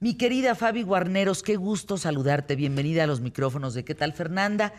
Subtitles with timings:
[0.00, 2.56] Mi querida Fabi Guarneros, qué gusto saludarte.
[2.56, 4.74] Bienvenida a los micrófonos de ¿Qué tal, Fernanda?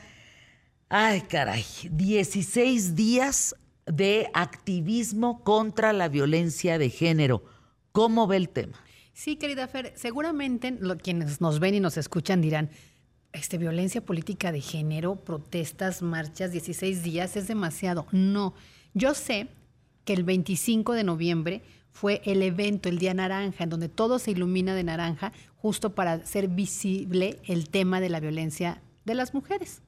[0.89, 3.55] Ay, caray, 16 días
[3.85, 7.43] de activismo contra la violencia de género.
[7.91, 8.83] ¿Cómo ve el tema?
[9.13, 12.69] Sí, querida Fer, seguramente quienes nos ven y nos escuchan dirán,
[13.31, 18.05] este, violencia política de género, protestas, marchas, 16 días es demasiado.
[18.11, 18.53] No,
[18.93, 19.47] yo sé
[20.03, 21.61] que el 25 de noviembre
[21.95, 26.11] fue el evento, el Día Naranja, en donde todo se ilumina de naranja, justo para
[26.11, 29.81] hacer visible el tema de la violencia de las mujeres.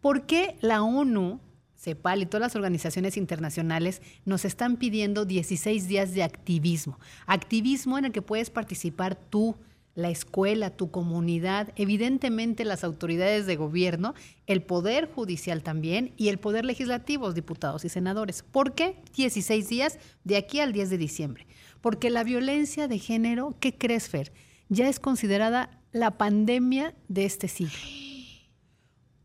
[0.00, 1.38] ¿Por qué la ONU,
[1.76, 6.98] CEPAL y todas las organizaciones internacionales nos están pidiendo 16 días de activismo?
[7.26, 9.54] Activismo en el que puedes participar tú,
[9.94, 14.14] la escuela, tu comunidad, evidentemente las autoridades de gobierno,
[14.46, 18.42] el poder judicial también y el poder legislativo, diputados y senadores.
[18.42, 21.46] ¿Por qué 16 días de aquí al 10 de diciembre?
[21.80, 24.32] Porque la violencia de género, ¿qué crees, Fer?
[24.68, 27.78] Ya es considerada la pandemia de este siglo.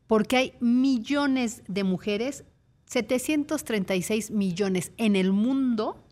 [0.06, 2.44] Porque hay millones de mujeres,
[2.88, 6.04] 736 millones en el mundo,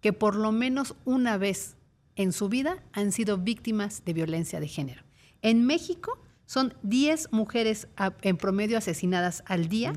[0.00, 1.76] que por lo menos una vez
[2.16, 5.02] en su vida han sido víctimas de violencia de género.
[5.42, 7.88] En México son 10 mujeres
[8.22, 9.92] en promedio asesinadas al día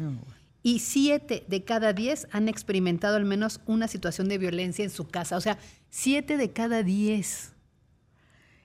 [0.61, 5.07] y 7 de cada 10 han experimentado al menos una situación de violencia en su
[5.07, 5.37] casa.
[5.37, 5.57] O sea,
[5.89, 7.53] 7 de cada 10.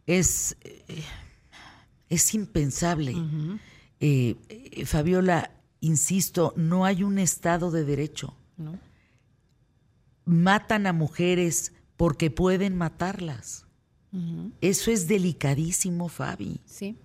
[0.06, 1.04] Es, eh,
[2.08, 3.14] es impensable.
[4.00, 8.36] Eh, eh, Fabiola, insisto, no hay un Estado de Derecho.
[10.24, 13.66] Matan a mujeres porque pueden matarlas.
[14.60, 16.60] Eso es delicadísimo, Fabi.
[16.66, 16.96] Sí.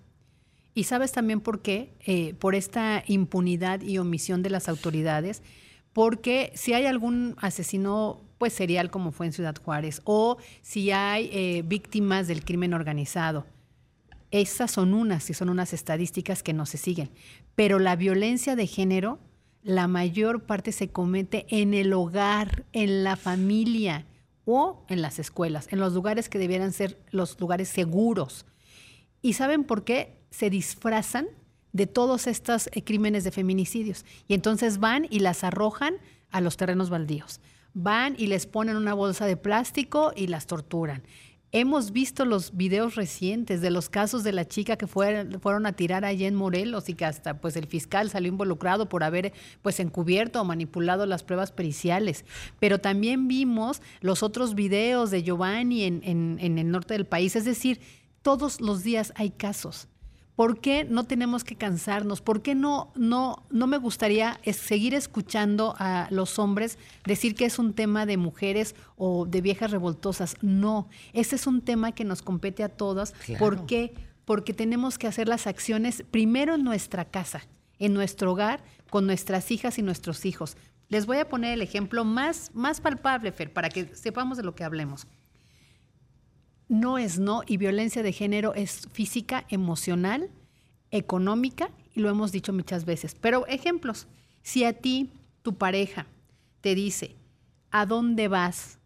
[0.74, 5.42] Y sabes también por qué, eh, por esta impunidad y omisión de las autoridades,
[5.92, 11.28] porque si hay algún asesino pues serial como fue en Ciudad Juárez, o si hay
[11.32, 13.44] eh, víctimas del crimen organizado,
[14.30, 17.10] esas son unas y son unas estadísticas que no se siguen.
[17.56, 19.18] Pero la violencia de género,
[19.62, 24.06] la mayor parte se comete en el hogar, en la familia
[24.52, 28.46] o en las escuelas, en los lugares que debieran ser los lugares seguros.
[29.22, 30.16] ¿Y saben por qué?
[30.30, 31.28] Se disfrazan
[31.72, 34.04] de todos estos eh, crímenes de feminicidios.
[34.26, 35.94] Y entonces van y las arrojan
[36.30, 37.40] a los terrenos baldíos.
[37.74, 41.02] Van y les ponen una bolsa de plástico y las torturan.
[41.52, 46.04] Hemos visto los videos recientes de los casos de la chica que fueron, a tirar
[46.04, 50.40] allí en Morelos y que hasta pues el fiscal salió involucrado por haber pues encubierto
[50.40, 52.24] o manipulado las pruebas periciales.
[52.60, 57.34] Pero también vimos los otros videos de Giovanni en, en el norte del país.
[57.34, 57.80] Es decir,
[58.22, 59.88] todos los días hay casos.
[60.40, 62.22] ¿Por qué no tenemos que cansarnos?
[62.22, 67.58] ¿Por qué no, no, no me gustaría seguir escuchando a los hombres decir que es
[67.58, 70.36] un tema de mujeres o de viejas revoltosas?
[70.40, 73.12] No, ese es un tema que nos compete a todas.
[73.38, 73.92] ¿Por qué?
[74.24, 77.42] Porque tenemos que hacer las acciones primero en nuestra casa,
[77.78, 80.56] en nuestro hogar, con nuestras hijas y nuestros hijos.
[80.88, 84.54] Les voy a poner el ejemplo más, más palpable, Fer, para que sepamos de lo
[84.54, 85.06] que hablemos
[86.70, 90.30] no es no y violencia de género es física, emocional,
[90.92, 93.16] económica y lo hemos dicho muchas veces.
[93.20, 94.06] Pero ejemplos,
[94.42, 95.10] si a ti
[95.42, 96.06] tu pareja
[96.60, 97.16] te dice,
[97.72, 98.78] ¿a dónde vas?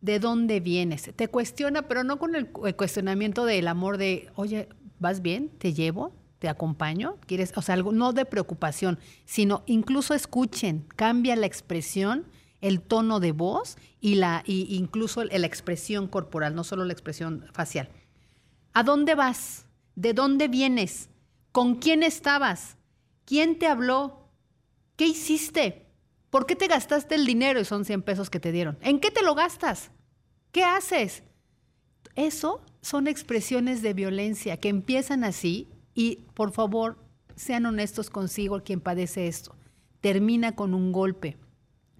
[0.00, 1.12] ¿De dónde vienes?
[1.14, 4.68] Te cuestiona, pero no con el cuestionamiento del amor de, oye,
[4.98, 5.48] ¿vas bien?
[5.48, 6.12] ¿Te llevo?
[6.40, 7.18] ¿Te acompaño?
[7.26, 7.52] ¿Quieres?
[7.54, 12.24] O sea, algo, no de preocupación, sino incluso escuchen, cambia la expresión
[12.62, 17.44] el tono de voz y la y incluso la expresión corporal, no solo la expresión
[17.52, 17.90] facial.
[18.72, 19.66] ¿A dónde vas?
[19.94, 21.10] ¿De dónde vienes?
[21.50, 22.78] ¿Con quién estabas?
[23.26, 24.28] ¿Quién te habló?
[24.96, 25.86] ¿Qué hiciste?
[26.30, 28.78] ¿Por qué te gastaste el dinero y son 100 pesos que te dieron?
[28.80, 29.90] ¿En qué te lo gastas?
[30.50, 31.22] ¿Qué haces?
[32.14, 36.96] Eso son expresiones de violencia que empiezan así y por favor
[37.34, 39.54] sean honestos consigo quien padece esto.
[40.00, 41.36] Termina con un golpe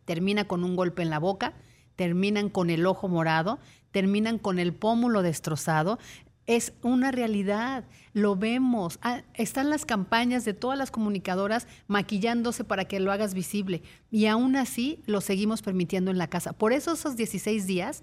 [0.05, 1.55] termina con un golpe en la boca,
[1.97, 3.59] terminan con el ojo morado,
[3.91, 5.99] terminan con el pómulo destrozado.
[6.47, 8.99] Es una realidad, lo vemos.
[9.03, 14.27] Ah, están las campañas de todas las comunicadoras maquillándose para que lo hagas visible y
[14.27, 16.53] aún así lo seguimos permitiendo en la casa.
[16.53, 18.03] Por eso esos 16 días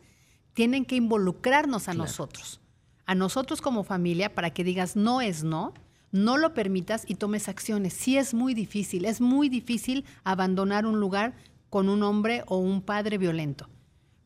[0.53, 2.61] tienen que involucrarnos a nosotros,
[3.05, 5.73] a nosotros como familia, para que digas no es no,
[6.11, 7.93] no lo permitas y tomes acciones.
[7.93, 11.35] Sí es muy difícil, es muy difícil abandonar un lugar
[11.69, 13.69] con un hombre o un padre violento.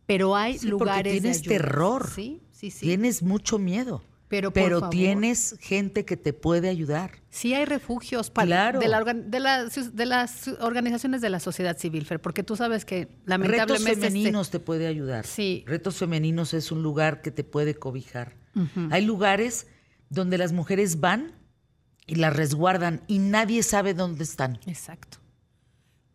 [0.05, 2.09] Pero hay lugares tienes terror.
[2.13, 2.87] Sí, sí, sí.
[2.87, 4.01] Tienes mucho miedo.
[4.27, 7.21] Pero, pero tienes gente que te puede ayudar.
[7.29, 12.55] Sí hay refugios para, de, de, las organizaciones de la sociedad civil, Fer, porque tú
[12.55, 13.89] sabes que lamentablemente...
[13.91, 15.27] Retos Femeninos te puede ayudar.
[15.27, 15.63] Sí.
[15.67, 18.35] Retos Femeninos es un lugar que te puede cobijar.
[18.89, 19.67] Hay lugares
[20.09, 21.33] donde las mujeres van
[22.07, 24.59] y las resguardan y nadie sabe dónde están.
[24.65, 25.19] Exacto.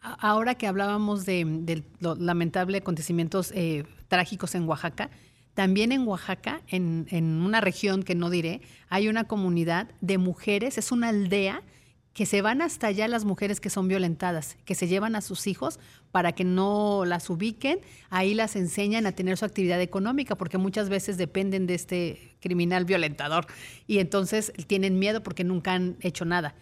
[0.00, 5.10] Ahora que hablábamos de, los lamentables acontecimientos eh, trágicos en Oaxaca,
[5.54, 10.78] también en Oaxaca, en, en, una región que no diré, hay una comunidad de mujeres,
[10.78, 11.62] es una aldea
[12.18, 15.46] que se van hasta allá las mujeres que son violentadas, que se llevan a sus
[15.46, 15.78] hijos
[16.10, 17.78] para que no las ubiquen,
[18.10, 22.84] ahí las enseñan a tener su actividad económica, porque muchas veces dependen de este criminal
[22.86, 23.46] violentador
[23.86, 26.56] y entonces tienen miedo porque nunca han hecho nada.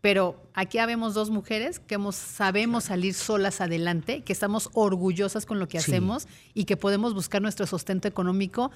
[0.00, 5.68] Pero aquí habemos dos mujeres que sabemos salir solas adelante, que estamos orgullosas con lo
[5.68, 8.70] que hacemos y que podemos buscar nuestro sustento económico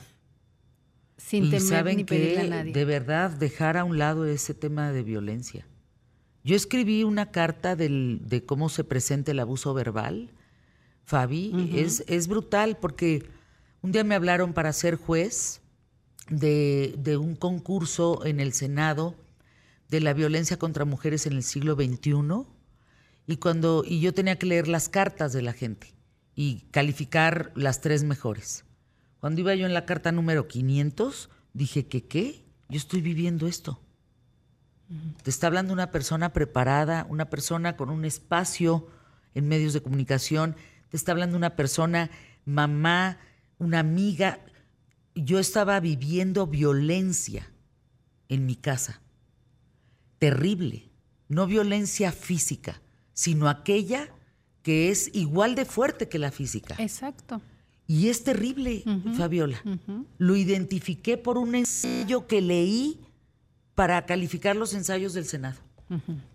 [1.17, 2.73] sin temer ni pedirle a nadie.
[2.73, 5.67] De verdad, dejar a un lado ese tema de violencia.
[6.43, 10.31] Yo escribí una carta de cómo se presenta el abuso verbal,
[11.05, 11.71] Fabi.
[11.75, 13.27] es, es, brutal porque
[13.83, 15.61] un día me hablaron para ser juez
[16.29, 19.15] de, de, un concurso en el Senado
[19.95, 22.47] de la violencia contra mujeres en el siglo XXI
[23.27, 25.95] y, cuando, y yo tenía que leer las cartas de la gente
[26.35, 28.65] y calificar las tres mejores.
[29.21, 33.81] Cuando iba yo en la carta número 500, dije que qué, yo estoy viviendo esto.
[35.23, 38.89] Te está hablando una persona preparada, una persona con un espacio
[39.35, 40.57] en medios de comunicación.
[40.91, 42.11] Te está hablando una persona,
[42.45, 43.19] mamá,
[43.59, 44.41] una amiga.
[45.15, 47.49] Yo estaba viviendo violencia
[48.29, 49.01] en mi casa.
[50.31, 50.89] Terrible.
[51.29, 52.81] No violencia física,
[53.13, 54.09] sino aquella
[54.63, 56.77] que es igual de fuerte que la física.
[56.79, 57.43] Exacto.
[57.87, 58.83] Y es terrible,
[59.17, 59.63] Fabiola.
[60.17, 63.01] Lo identifiqué por un ensayo que leí
[63.75, 65.61] para calificar los ensayos del Senado.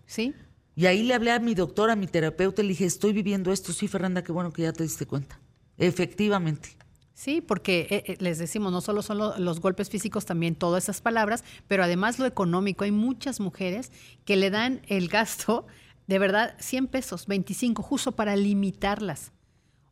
[0.06, 0.34] Sí.
[0.76, 3.52] Y ahí le hablé a mi doctora, a mi terapeuta, y le dije, estoy viviendo
[3.52, 3.72] esto.
[3.72, 5.40] Sí, Fernanda, qué bueno que ya te diste cuenta.
[5.76, 6.76] Efectivamente.
[7.20, 11.02] Sí, porque eh, eh, les decimos, no solo son los golpes físicos, también todas esas
[11.02, 12.84] palabras, pero además lo económico.
[12.84, 13.92] Hay muchas mujeres
[14.24, 15.66] que le dan el gasto,
[16.06, 19.32] de verdad, 100 pesos, 25, justo para limitarlas.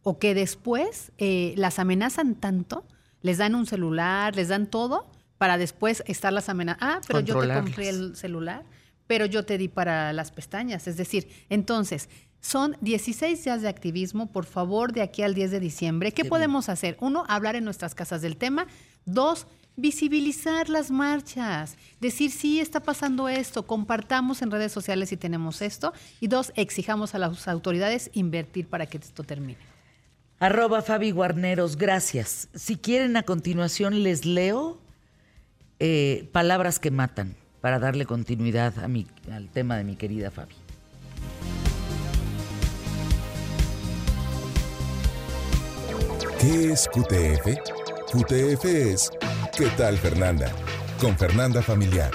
[0.03, 2.87] O que después eh, las amenazan tanto,
[3.21, 5.05] les dan un celular, les dan todo,
[5.37, 6.95] para después estarlas amenazando.
[6.95, 8.65] Ah, pero yo te compré el celular,
[9.07, 10.89] pero yo te di para las pestañas.
[10.89, 12.09] Es decir, entonces,
[12.41, 16.13] son 16 días de activismo, por favor, de aquí al 10 de diciembre.
[16.13, 16.97] ¿Qué, podemos hacer?
[17.01, 18.67] Uno, hablar en nuestras casas del tema.
[19.05, 19.47] Dos,
[19.77, 25.93] visibilizar las marchas, decir sí está pasando esto, compartamos en redes sociales si tenemos esto.
[26.21, 29.59] Y dos, exijamos a las autoridades invertir para que esto termine.
[30.41, 32.49] Arroba Fabi Guarneros, gracias.
[32.55, 34.81] Si quieren a continuación les leo
[35.81, 40.55] eh, palabras que matan para darle continuidad a mi, al tema de mi querida Fabi.
[46.41, 47.47] ¿Qué es QTF?
[48.13, 49.11] QTF es
[49.57, 50.53] ¿Qué tal Fernanda?
[51.01, 52.13] Con Fernanda Familiar